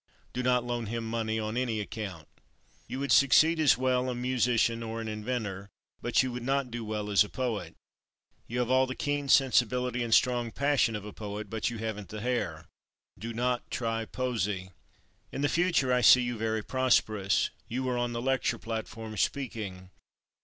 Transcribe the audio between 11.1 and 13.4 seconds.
poet, but you haven't the hair. Do